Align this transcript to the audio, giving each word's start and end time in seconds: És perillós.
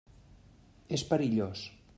És 0.99 1.05
perillós. 1.13 1.65